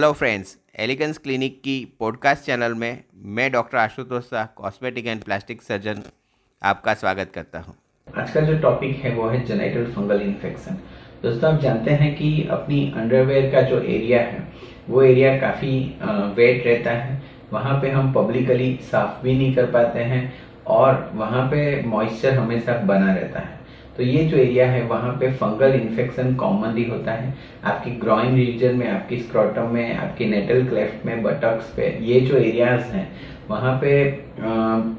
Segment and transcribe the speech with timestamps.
[0.00, 3.02] Hello friends Elegance clinic की podcast channel में
[3.36, 6.02] मैं doctor Ashutosh Shah cosmetic and plastic surgeon
[6.62, 7.74] आपका स्वागत करता हूँ।
[8.08, 10.78] आज का जो टॉपिक है वो है जेनाइटल फंगल इन्फेक्शन
[11.22, 14.46] दोस्तों, आप जानते हैं कि अपनी अंडरवेयर का जो एरिया है,
[14.88, 15.74] वो एरिया काफ़ी
[16.36, 17.20] वेट रहता है।
[17.52, 20.22] वहाँ पे हम पब्लिकली साफ़ भी नहीं कर पाते हैं
[20.68, 23.58] और वहाँ पे मॉइस्चर हमेशा बना रहता है।
[23.98, 27.32] तो ये जो एरिया है, वहाँ पे फंगल इन्फेक्शन कॉमनली होता है।
[27.64, 32.36] आपकी ग्रॉइन रीजन में, आपकी स्क्रॉटम में, आपकी नेटल क्लेफ्ट में बटक्स पे, ये जो
[32.36, 33.10] एरियाज़ हैं,
[33.48, 33.90] वहाँ पे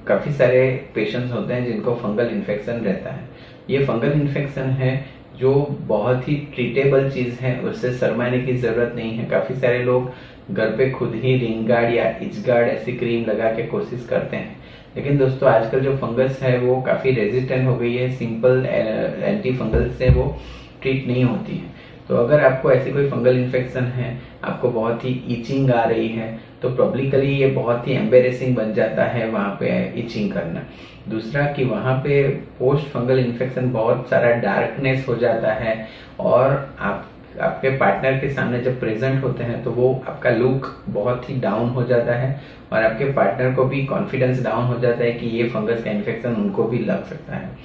[0.08, 3.24] काफ़ी सारे पेशेंट्स होते हैं जिनको फंगल इन्फेक्शन रहता है।
[3.70, 4.92] ये फंगल इन्फेक्शन है
[5.40, 5.54] जो
[5.88, 10.12] बहुत ही ट्रीटेबल चीज़ है, उससे शरमाने की ज़रूरत नहीं है। काफ़ी सारे लोग
[10.52, 14.38] घर पे खुद ही रिंग गार्ड या इच गार्ड ऐसी क्रीम लगा के कोशिश करते
[14.38, 14.58] हैं।
[14.96, 19.90] लेकिन दोस्तों, आजकल जो फंगस है वो काफ़ी रेजिस्टेंट हो गई है। सिंपल एंटी फंगल
[19.90, 20.34] से वो
[20.82, 21.78] ट्रीट नहीं होती है।
[22.08, 26.38] तो अगर आपको ऐसी कोई फंगल इन्फेक्शन है, आपको बहुत ही इचिंग आ रही है
[26.62, 30.64] तो पब्लिकली ये बहुत ही एम्बेरेसिंग बन जाता है वहाँ पे इचिंग करना।
[31.10, 32.22] दूसरा कि वहाँ पे
[32.60, 35.76] पोस्ट फंगल इन्फेक्शन बहुत सारा डार्कनेस हो जाता है
[36.20, 37.06] और आप
[37.42, 41.70] आपके पार्टनर के सामने जब प्रेजेंट होते हैं तो वो आपका लुक बहुत ही डाउन
[41.70, 42.30] हो जाता है
[42.74, 46.36] और आपके पार्टनर को भी कॉन्फिडेंस डाउन हो जाता है कि ये फंगस का इन्फेक्शन
[46.36, 47.58] उनको भी लग सकता है।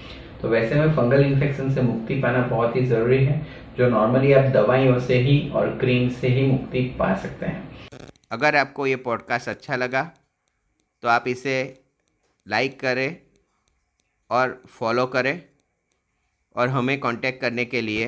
[0.42, 3.46] तो वैसे में फंगल इन्फेक्शन से मुक्ति पाना बहुत ही ज़रूरी है,
[3.78, 7.68] जो नॉर्मली आप दवाइयों से ही और क्रीम से ही मुक्ति पा सकते हैं।
[8.32, 10.02] अगर आपको ये पॉडकास्ट अच्छा लगा
[11.02, 11.56] तो आप इसे
[12.46, 13.16] लाइक करें
[14.30, 15.40] और फॉलो करें
[16.56, 18.06] और हमें कांटेक्ट करने के लिए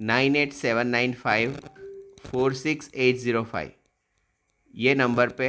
[0.00, 1.58] nine eight seven nine five
[2.20, 3.70] four six eight zero five.
[4.74, 5.48] ये नंबर पे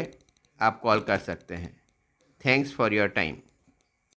[0.61, 1.81] आप कॉल कर सकते हैं।
[2.45, 3.37] Thanks for your time.